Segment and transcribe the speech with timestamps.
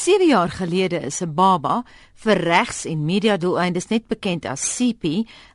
[0.00, 1.82] 7 jaar gelede is 'n baba
[2.14, 5.04] vir regs en media doeleindes net bekend as CP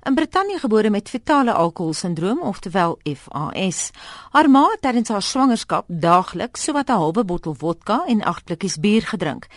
[0.03, 3.91] in Brittanje gebore met fetale alkoholsindroom oftewel FAS.
[4.31, 8.77] Haar ma het tydens haar swangerskap daagliks sowat 'n halwe bottel vodka en 8 blikkies
[8.77, 9.47] bier gedrink.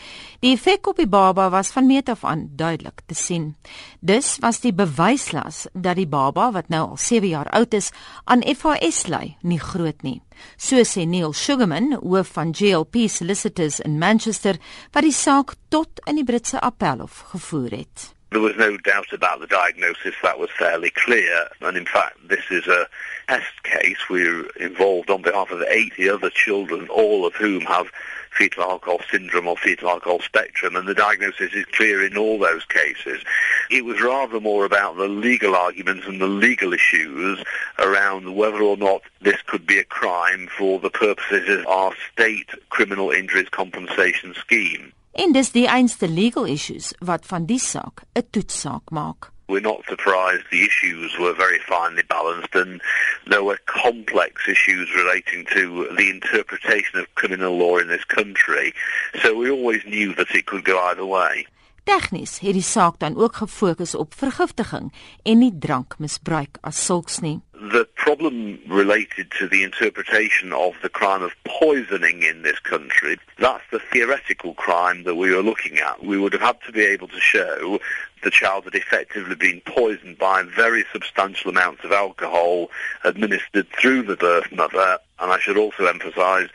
[0.41, 3.57] Die effek op die baba was van meet af aan duidelik te sien.
[4.01, 7.91] Dus was die bewyslas dat die baba wat nou al 7 jaar oud is
[8.25, 10.23] aan FAS ly nie groot nie.
[10.57, 14.59] So sê Neil Sugarman, hoof van GLP Solicitors in Manchester,
[14.93, 18.13] wat die saak tot in die Britse Appelhof gevoer het.
[18.31, 21.49] There was no doubt about the diagnosis, that was fairly clear.
[21.63, 22.87] And in fact, this is a
[23.27, 23.97] test case.
[24.11, 27.87] We're involved on behalf of 80 other children, all of whom have
[28.31, 32.65] fetal alcohol syndrome or fetal alcohol spectrum, and the diagnosis is clear in all those
[32.65, 33.23] cases.
[33.71, 37.43] It was rather more about the legal arguments and the legal issues
[37.79, 42.49] around whether or not this could be a crime for the purposes of our state
[42.71, 44.93] criminal injuries compensation scheme.
[45.13, 49.33] En dis die einste legal issues wat van die saak 'n toetsaak maak.
[49.49, 52.83] We're not surprised the issues were very finely balanced and
[53.27, 58.75] there were complex issues relating to the interpretation of criminal law in this country.
[59.23, 61.47] So we always knew that it could go either way.
[61.89, 64.91] Tegnies het die saak dan ook gefokus op vergiftiging
[65.25, 67.39] en nie drankmisbruik as sulks nie.
[67.73, 73.65] The problem related to the interpretation of the crime of poisoning in this country, that's
[73.71, 76.05] the theoretical crime that we were looking at.
[76.05, 77.81] We would have had to be able to show
[78.23, 82.71] the child had effectively been poisoned by very substantial amounts of alcohol
[83.05, 84.99] administered through the birth mother.
[85.19, 86.49] And I should also emphasize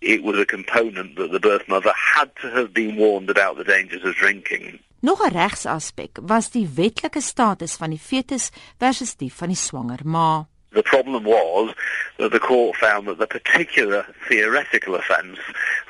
[0.00, 3.64] it was a component that the birth mother had to have been warned about the
[3.64, 4.78] dangers of drinking.
[5.02, 10.00] Nog 'n regsaspek was die wetlike status van die fetus versus die van die swanger
[10.04, 10.44] ma.
[10.72, 11.74] The problem was
[12.18, 15.40] that the court found that the particular theoretical offence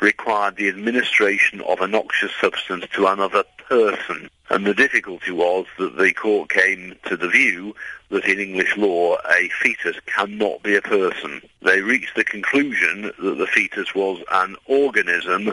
[0.01, 4.31] required the administration of a noxious substance to another person.
[4.51, 7.75] And the difficulty was that the court came to the view
[8.11, 11.41] that in English law a fetus cannot be a person.
[11.63, 15.53] They reached the conclusion that the fetus was an organism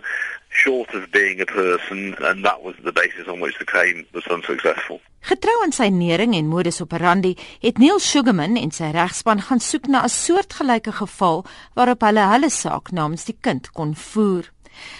[0.50, 4.26] short of being a person and that was the basis on which the claim was
[4.28, 5.00] unsuccessful.
[5.28, 9.90] Getrou aan sy nering en modus operandi, het Neil Sugarman en sy regspan gaan soek
[9.92, 11.44] na 'n soortgelyke geval
[11.76, 14.48] waarop hulle hulle saak namens die kind kon voer.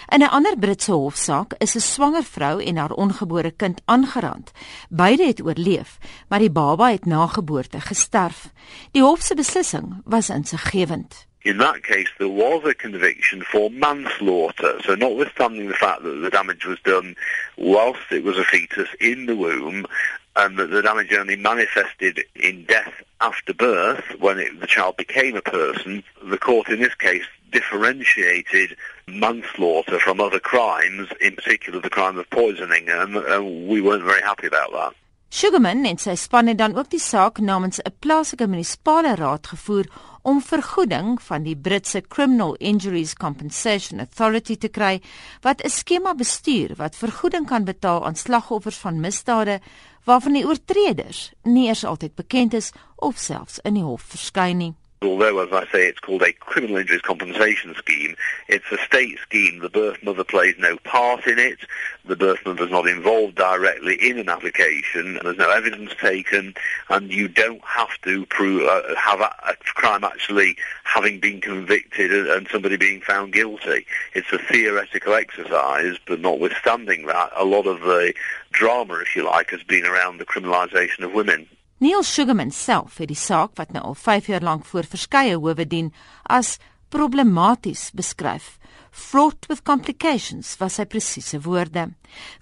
[0.08, 4.52] In 'n ander Britse hofsaak is 'n swanger vrou en haar ongebore kind aangerand.
[4.88, 8.48] Beide het oorleef, maar die baba het na geboorte gesterf.
[8.92, 11.26] Die hof se beslissing was insiggewend.
[11.42, 14.80] In that case, there was a conviction for manslaughter.
[14.82, 17.14] So, notwithstanding the fact that the damage was done
[17.56, 19.86] whilst it was a fetus in the womb,
[20.34, 25.36] and that the damage only manifested in death after birth, when it, the child became
[25.36, 28.76] a person, the court in this case differentiated
[29.08, 34.22] manslaughter from other crimes, in particular the crime of poisoning, and, and we weren't very
[34.22, 34.94] happy about that.
[35.30, 39.84] Sugarman en sy span het dan ook die saak namens 'n plaaslike munisipale raad gevoer
[40.22, 45.00] om vergoeding van die Britse Criminal Injuries Compensation Authority te kry
[45.42, 49.60] wat 'n skema bestuur wat vergoeding kan betaal aan slagoffers van misdade
[50.04, 54.74] waarvan die oortreders nie eers altyd bekend is of selfs in die hof verskyn nie.
[55.00, 58.16] Although, as I say, it's called a criminal injuries compensation scheme,
[58.48, 59.60] it's a state scheme.
[59.60, 61.58] The birth mother plays no part in it.
[62.04, 65.20] The birth mother is not involved directly in an application.
[65.22, 66.54] There's no evidence taken,
[66.88, 72.10] and you don't have to prove uh, have a, a, crime actually having been convicted
[72.28, 73.86] and somebody being found guilty.
[74.14, 78.14] It's a theoretical exercise, but notwithstanding that, a lot of the
[78.50, 81.48] drama, if you like, has been around the criminalisation of women.
[81.78, 85.62] Neil Sugarman self het die saak wat nou al 5 jaar lank voor verskeie howe
[85.62, 85.92] dien
[86.26, 86.56] as
[86.90, 88.56] problematies beskryf.
[88.90, 91.84] Fraught with complications was sy presiese woorde.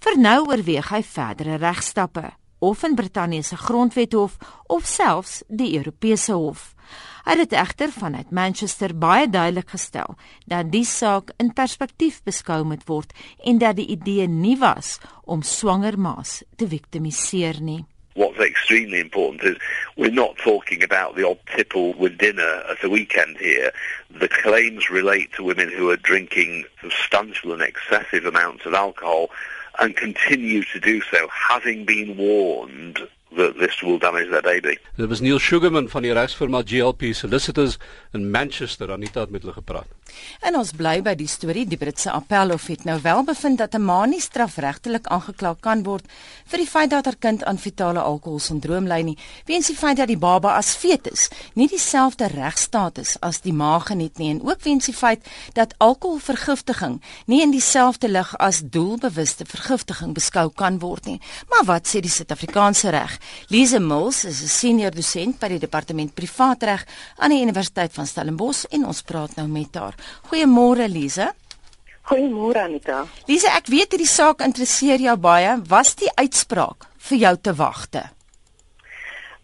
[0.00, 2.30] Vir nou oorweeg hy verdere regstappe
[2.64, 4.38] of in Brittanje se grondwethof
[4.72, 6.70] of selfs die Europese hof.
[7.26, 10.16] Hy het egter vanuit Manchester baie duidelik gestel
[10.48, 13.12] dat die saak in perspektief beskou moet word
[13.44, 17.82] en dat die idee nie was om swanger ma's te viktimiseer nie.
[18.16, 19.56] What's extremely important is
[19.96, 23.70] we're not talking about the odd tipple with dinner at the weekend here.
[24.10, 29.30] The claims relate to women who are drinking substantial and excessive amounts of alcohol
[29.78, 34.78] and continue to do so, having been warned that this will damage their baby.
[34.96, 37.78] Dit was Neil Sugarman van die regsfirma GLP Solicitors
[38.12, 39.90] in Manchester aan die tyd met hulle gepraat.
[40.46, 43.84] En ons bly by die storie die Britse appelhof het nou wel bevind dat 'n
[43.84, 46.04] ma nie strafregtelik aangekla kan word
[46.46, 50.08] vir die feit dat haar kind aan fetale alkoholsindroom ly nie, weens die feit dat
[50.08, 54.86] die baba as fetus nie dieselfde regstatus as die ma geniet nie en ook weens
[54.86, 61.20] die feit dat alkoholvergiftiging nie in dieselfde lig as doelbewuste vergiftiging beskou kan word nie.
[61.48, 63.15] Maar wat sê die Suid-Afrikaanse reg?
[63.48, 66.86] Lise Mills is 'n senior dosent by die departement privaatreg
[67.16, 69.94] aan die Universiteit van Stellenbosch en ons praat nou met haar.
[70.30, 71.32] Goeiemôre Lise.
[72.06, 73.04] Goeiemôre Anita.
[73.26, 75.56] Lise, ek weet hierdie saak interesseer jou baie.
[75.68, 78.02] Was die uitspraak vir jou te wagte?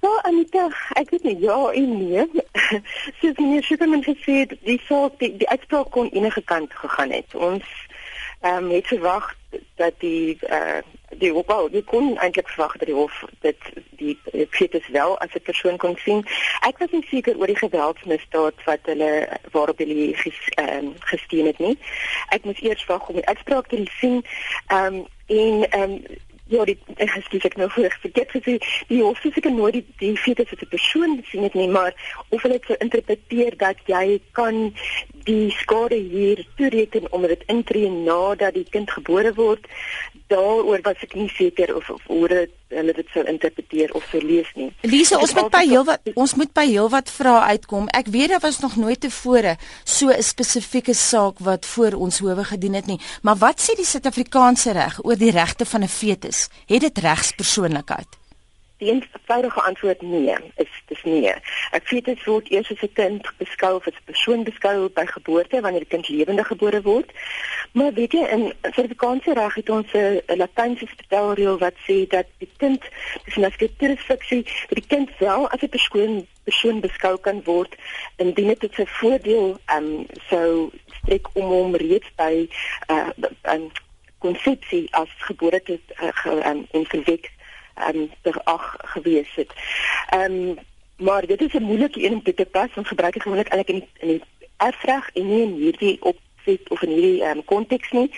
[0.03, 2.25] Ja, Anita, ek weet nie ja en nee.
[3.21, 7.35] Soos meneer Schumann gesê het, die saak die, die uitspraak kon enige kant gegaan het.
[7.35, 7.67] Ons
[8.43, 9.29] ehm um, het verwag
[9.79, 10.81] dat die eh uh,
[11.19, 13.57] die hof die kon eintlik verwag dat die hof dit
[13.91, 14.19] die
[14.51, 16.27] fetus wel as 'n persoon kon sien.
[16.61, 21.47] Ek was nie seker oor die geweldsmisdaad wat hulle waarop hulle ges, ehm um, gesteun
[21.47, 21.79] het nie.
[22.29, 24.25] Ek moes eers wag om die uitspraak te sien.
[24.67, 26.05] Ehm um, en ehm um,
[26.53, 28.59] Ja, die ekskuus ek nou voor vergeet gesê,
[28.91, 31.93] die hof sê seker nooit die die fetus as 'n persoon sien dit nie, maar
[32.29, 34.75] of hulle dit so interpreteer dat jy kan
[35.25, 39.67] die skade hier toereken omdat dit intree nadat die kind gebore word
[40.33, 44.21] daaroor was ek nie seker of of hoe dit hulle dit sou interpreteer of sou
[44.25, 44.71] lees nie.
[44.89, 47.89] Lise, ons moet by heel wat ons moet by heel wat vrae uitkom.
[47.93, 52.45] Ek weet daar was nog nooit tevore so 'n spesifieke saak wat voor ons howe
[52.45, 53.01] gedien het nie.
[53.23, 56.42] Maar wat sê die Suid-Afrikaanse reg oor die regte van 'n fetus?
[56.67, 58.21] Het dit regspersoonlikheid?
[58.83, 61.35] Die eenvoudige antwoord nee, is dis nee.
[61.91, 65.61] Weet dit word eers as 'n kind beskou of as 'n persoon beskou by geboorte
[65.61, 67.11] wanneer die kind lewendig gebore word.
[67.73, 72.51] Maar weet jy in Suid-Afrikaanse reg het ons 'n Latynse vertelreël wat sê dat die
[72.57, 72.83] kind
[73.25, 77.75] dis 'n asketirisfiksie dat die kind wel as 'n persoon persoon beskou kan word
[78.17, 82.49] indien dit tot sy voordeel ehm um, sou strek om hom reeds by
[82.89, 83.09] 'n uh,
[83.55, 83.71] um,
[84.23, 87.31] konsepsie as geboorte uh, ge, um, en verwek
[87.75, 89.53] ehm um, ter ag gewees het.
[90.11, 90.59] Ehm um,
[90.97, 93.89] maar dit is 'n moeilike een om te pas want gebruik ek gewoonlik eintlik in
[94.03, 94.23] in die
[94.57, 98.11] erfreg en nie in hierdie op sit of in hierdie ehm um, konteks nie.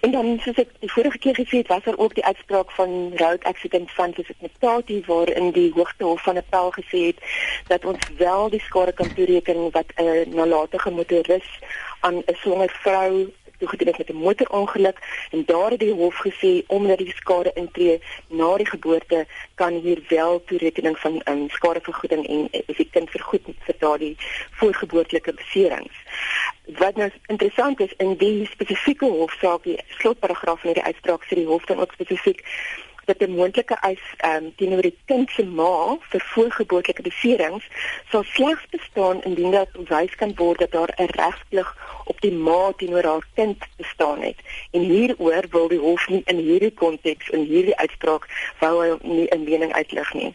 [0.00, 3.12] En dan soos ek die vorige keer gesê het, was daar ook die uitspraak van
[3.16, 7.18] road accident van soos ek met Tati waar in die hoogtehof van Appel gesê het
[7.72, 11.48] dat ons wel die skade kan toereken wat 'n uh, nalatige motoris
[12.00, 14.98] aan 'n swanger vrou toegedien het met 'n motorongeluk
[15.30, 20.04] en daar het die hof gesê omdat die skade intree na die geboorte kan hier
[20.08, 24.16] wel toerekening van um, skadevergoeding en is eh, die kind vergoed vir daardie
[24.50, 25.96] voorgeboortelike beserings.
[26.64, 31.46] Wat nou interessant is in die spesifieke hofsaak die slotparagraaf in die uitspraak sê die
[31.46, 32.42] hof dan ook spesifiek
[33.06, 37.64] dat 'n moontlike eis um, teenoor die kind se ma vir voorgeboortelike beserings
[38.10, 42.72] sal slegs bestaan indien dit bewys kan word dat daar 'n regsplig op die ma
[42.76, 44.38] teenoor haar kind bestaan het.
[44.70, 49.28] En hieroor wil die hof nie in hierdie konteks in hierdie uitspraak wou hy nie
[49.30, 50.34] 'n mening uitlig nie.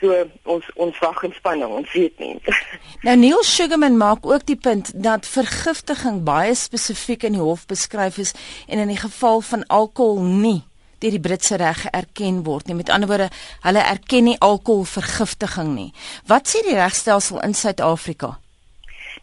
[0.00, 2.38] So ons ons wag in spanning, ons weet nie.
[3.06, 8.18] Nou Neil Sugarman maak ook die punt dat vergiftiging baie spesifiek in die hof beskryf
[8.18, 8.34] is
[8.66, 10.62] en in die geval van alkohol nie
[11.02, 12.78] deur die Britse reg erken word nie.
[12.78, 13.28] Met ander woorde,
[13.66, 15.90] hulle erken nie alkoholvergiftiging nie.
[16.30, 18.36] Wat sê die regstelsel in Suid-Afrika?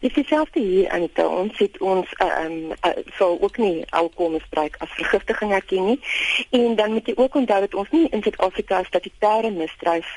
[0.00, 4.76] Dis dieselfde hier aan die ons het ons ehm uh, uh, sou ook nie alkoholmisbruik
[4.78, 5.98] as vergiftiging erken nie.
[6.56, 10.08] En dan moet jy ook onthou dat ons nie in Suid-Afrika statutêre misdryf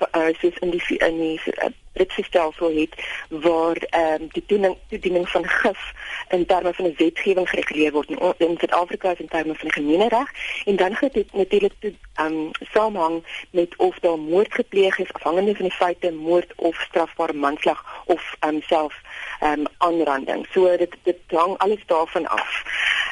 [0.00, 2.94] uh, soos in die in die uh, Britse stelsel het
[3.28, 5.80] waar ehm um, die toediening, toediening van gif
[6.28, 10.28] in terme van 'n wetgewing gereguleer word in, in Suid-Afrika is in terme van gemeenereg
[10.64, 15.12] en dan het dit natuurlik toe ehm um, saamhang met of daar moord gepleeg is
[15.12, 18.94] afhangende van die feite moord of strafbare manslag of ehm um, self
[19.40, 20.46] ehm um, aanranding.
[20.52, 22.62] So dit dit hang alles daarvan af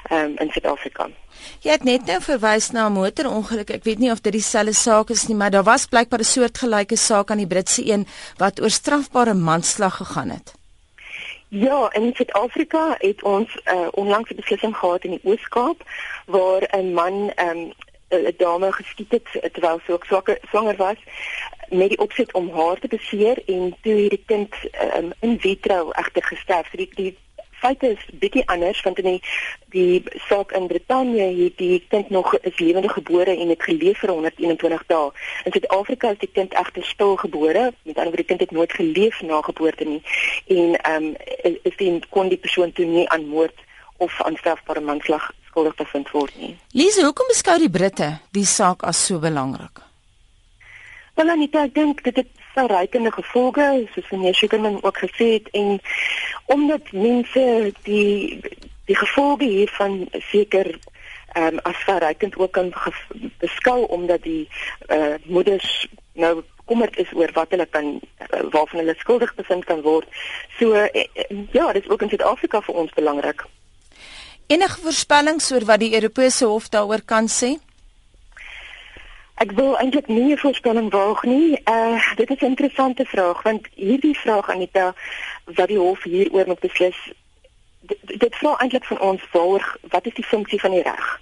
[0.09, 1.09] ehm um, in Suid-Afrika.
[1.65, 3.71] Jy het net nou verwys na 'n motorongeluk.
[3.71, 6.97] Ek weet nie of dit dieselfde saak is nie, maar daar was blykbaar 'n soortgelyke
[6.97, 10.55] saak aan die Britse een wat oor strafbare manslag gegaan het.
[11.49, 15.83] Ja, in Suid-Afrika het ons uh, onlangs 'n beslissing gehad in die Oos-Kaap
[16.27, 17.73] waar 'n man 'n um,
[18.37, 21.01] dame geskiet het terwyl sy ook swanger, swanger was
[21.69, 24.55] met die opset om haar te beseer en toe hierdie kind
[24.97, 26.69] um, in vitro egter gesterf.
[26.71, 27.17] So die, die
[27.65, 29.21] feite is bietjie anders want in die
[29.75, 34.13] die saak in Brittanje het die kind nog is lewende gebore en het geleef vir
[34.13, 35.11] 121 dae.
[35.45, 38.73] In Suid-Afrika is die kind egter stil gebore, met ander woorde die kind het nooit
[38.73, 40.03] geleef na geboorte nie.
[40.47, 43.65] En ehm um, is die kon die persoon toe nie aan moord
[43.97, 46.55] of aan strafbare manslag skuldig bevind word nie.
[46.75, 49.83] Lise, hoekom beskou die Britte die saak as so belangrik?
[51.15, 55.81] Wel Anita, ek dink dit het verrykende gevolge, soos meneer Sugarman ook gesê het en
[56.47, 58.41] omdat mense die
[58.85, 60.79] die gevolge hiervan seker
[61.35, 62.73] ehm um, as verrykend ook kan
[63.39, 64.49] beskou omdat die
[64.87, 69.65] eh uh, moeders nou bekommerd is oor wat hulle kan uh, waarvan hulle skuldig bevind
[69.65, 70.07] kan word.
[70.59, 70.87] So uh,
[71.53, 73.45] ja, dit is ook in Suid-Afrika vir ons belangrik.
[74.47, 77.57] Enige voorspellings oor wat die Europese Hof daaroor kan sê?
[79.43, 81.61] Ek wil eintlik nie 'n voorspelling waag nie.
[81.65, 84.95] Uh dit is 'n interessante vraag want hierdie vraag Anita
[85.45, 87.13] wat die hof hieroor moet beslis
[87.87, 91.21] dit, dit vra eintlik van ons waaroor wat is die funksie van die reg?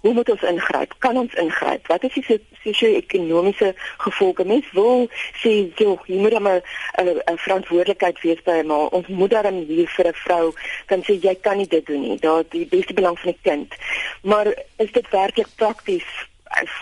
[0.00, 0.94] Hoe moet ons ingryp?
[0.98, 1.86] Kan ons ingryp?
[1.86, 4.44] Wat is die sosio-ekonomiese gevolge?
[4.44, 5.08] Mens wil
[5.42, 6.62] sê jy jy moet maar
[7.00, 10.54] 'n verantwoordelikheid wees by maar ons moet dan hier vir 'n vrou
[10.86, 12.18] kan sê jy kan nie dit doen nie.
[12.18, 13.74] Daar die beste belang van die kind.
[14.22, 14.46] Maar
[14.76, 16.06] is dit werklik prakties?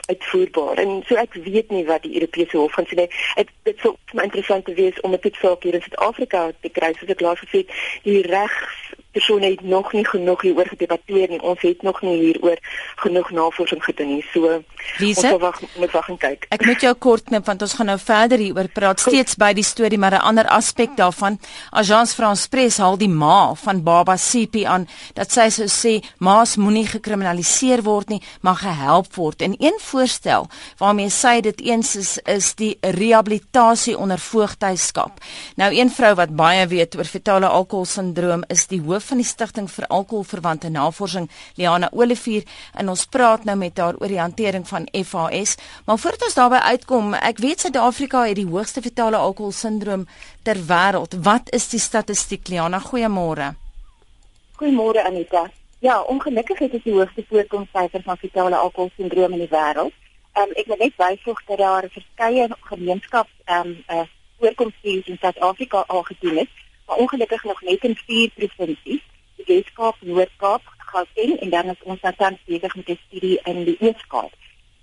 [0.06, 0.76] Uitvoerbaar.
[0.76, 3.08] En so ek weet nie wat die Europese Hof gaan sê nie.
[3.34, 6.92] Dit dit sou my interessant wees om 'n tipe saak hier in Suid-Afrika te kry
[6.92, 7.70] soos ek laas gesê het,
[8.02, 12.58] die regs persone het nog nie genoeg hieroor gedebatteer en ons het nog nie hieroor
[13.02, 14.24] genoeg navorsing gedoen nie.
[14.32, 14.60] So
[14.98, 16.46] Lise, ons wag moet wag en kyk.
[16.54, 19.14] Ek moet jou kort knip want ons gaan nou verder hieroor praat Goed.
[19.14, 21.38] steeds by die storie maar 'n ander aspek daarvan.
[21.70, 26.56] Agence France Presse haal die ma van baba CP aan dat sy sou sê ma's
[26.56, 29.42] moenie gekriminaliseer word nie, maar gehelp word.
[29.42, 35.20] En een voorstel waarmee sy dit eens is is die rehabilitasie onder voogtyskap.
[35.56, 39.68] Nou een vrou wat baie weet oor fetale alkoholsindroom is die hoof van die stigting
[39.70, 42.44] vir alkoholverwante navorsing, Liana Olivier,
[42.74, 45.56] en ons praat nou met haar oor die hantering van FAS.
[45.86, 50.06] Maar voordat ons daarby uitkom, ek weet Suid-Afrika het die hoogste fetale alkoholsindroom
[50.42, 51.18] ter wêreld.
[51.22, 52.80] Wat is die statistiek, Liana?
[52.80, 53.54] Goeiemôre.
[54.58, 55.50] Goeiemôre Anita.
[55.78, 59.92] Ja, ongelukkig het ons die hoogste voorkomsyfer van fetale alkoholsindroom in die wêreld.
[60.34, 64.06] Um, ek wil net byvoeg dat daar verskeie gemeenskaps ehm um, uh,
[64.42, 66.63] voorkomstudies in Suid-Afrika al gedoen is
[66.94, 69.02] maar ongelukkig nog net in vier provinsies,
[69.36, 73.64] die Weskaap, Noord-Kaap, Gauteng en dan is ons nou tans besig met 'n studie in
[73.64, 74.32] die Oos-Kaap.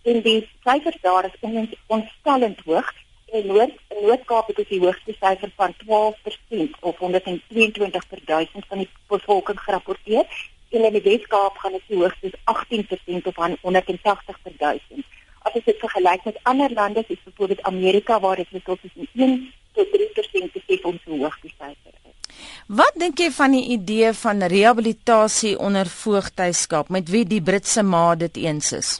[0.04, 2.94] En die syfers daar is ons ontstellend hoog.
[3.26, 8.66] In Noord in Noord-Kaap het ons die hoogste syfer van 12% of 122 per 1000
[8.68, 10.26] van die bevolking gerapporteer
[10.70, 15.06] en in die Weskaap gaan dit die hoogste 18% of 180 per 1000.
[15.40, 18.80] As dit vergelyk met ander lande, soos byvoorbeeld Amerika waar dit tot
[19.14, 22.18] 1 tot 3% besef ons hoe hoog die syfer is.
[22.82, 28.16] Wat dink jy van die idee van rehabilitasie onder voogtyskap met wie die Britse ma
[28.16, 28.92] dit eens is?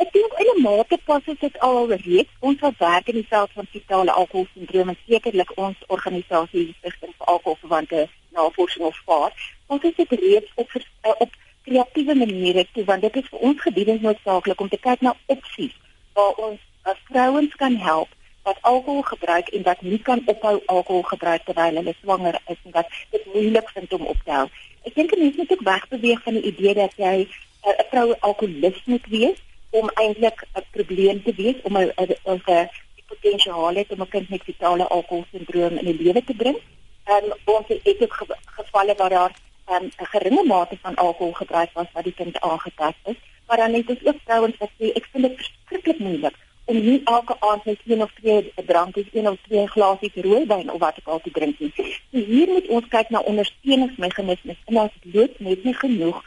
[0.00, 3.50] Ek dink in 'n mate pas dit al reeds ons wat werk in die veld
[3.54, 9.32] van fetale alkoholsindroom en sekerlik ons organisasie Stichting vir Alkoholverwante Navorsing of FAR,
[9.66, 11.30] ons het dit reeds op uh, op
[11.64, 15.76] kreatiewe maniere toe want dit is vir ons gedurende noodsaaklik om te kyk na opsies
[16.14, 16.60] waar ons
[16.92, 18.08] as vrouens kan help
[18.42, 22.72] wat alkohol gebruik en wat nie kan ophou alkohol gebruik terwyl hulle swanger is en
[22.72, 24.48] wat dit moeilik vind om op te hou.
[24.88, 28.86] Ek dink mense moet ook wegbeweeg van die idee dat jy eh, 'n vrou alkoholist
[28.86, 29.38] moet wees
[29.70, 32.68] om eintlik 'n probleem te wees om 'n 'n
[33.06, 36.58] potensiaal het om 'n kind met fetale alkoholsindroom in die lewe te bring.
[37.04, 39.32] En um, ons het ook gevalle waar daar
[39.70, 43.72] um, 'n geringe mate van alkohol gebruik was wat die kind aangetast is, maar dan
[43.72, 46.36] het ons ook vrouens wat sê ek vind dit verskriklik moeilik
[46.70, 50.78] om nie elke aand net een of twee drankies, een of twee glasies rooiwyn of
[50.82, 51.70] wat ek al te drink nie.
[52.10, 56.20] So hier moet ons kyk na ondersteuningsmeganismes en ons het net nie genoeg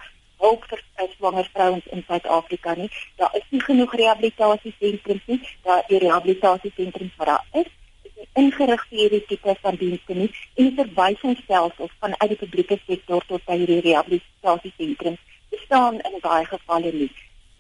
[0.44, 0.82] hulp vir
[1.16, 2.90] swanger vrouens in Suid-Afrika nie.
[3.22, 5.40] Daar is nie genoeg rehabilitasiesentrums nie.
[5.64, 7.70] Daar die rehabilitasiesentrums wat daar is,
[8.10, 13.24] is ingerig vir hierdie tipe van dienste nie en die verwysingsstelsels vanuit die publieke sektor
[13.32, 15.30] tot by hierdie rehabilitasiesentrums
[15.64, 17.12] staan in baie gevalle nie.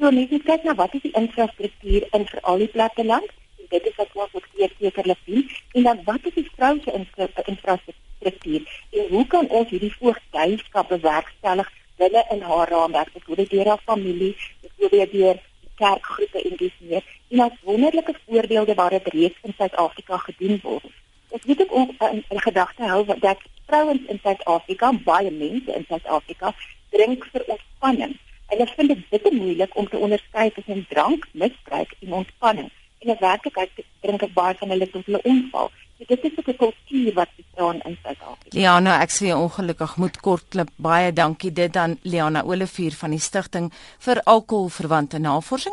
[0.03, 3.29] So mens moet kyk na wat is die infrastruktuur in vir al die platteland
[3.62, 4.48] en dit is wat ons ook
[4.79, 5.45] sekerlik sien
[5.79, 8.65] en dan wat is die vroue se infrastruktuur?
[9.00, 11.69] En hoe kan ons hierdie voogdyskap bewerkstellig
[12.01, 14.33] binne in haar raamwerk byvoorbeeld deur haar familie
[14.65, 15.39] byvoorbeeld deur
[15.79, 17.07] kerkgroepe en dis meer.
[17.29, 20.91] En as wonderlike voorbeelde waar dit reeds in Suid-Afrika gedoen word.
[21.31, 25.88] Ek weet ook ons in, in gedagte hou dat vrouens in Suid-Afrika baie mense in
[25.88, 26.51] Suid-Afrika
[26.91, 32.71] drink vir ontspanning Ek vind dit baie moeilik om te onderskei tussen drankmisbruik en ontspanning.
[33.00, 33.71] En in werklikheid
[34.01, 35.71] drink ek baie van hulle tot hulle onval.
[35.97, 38.57] So dit is 'n kultuur wat bestaan in Suid-Afrika.
[38.57, 40.69] Liana, ek sê ongelukkig moet kortklip.
[40.75, 45.71] Baie dankie dit aan Liana Olivier van die Stichting vir Alkoholverwante Navorsing.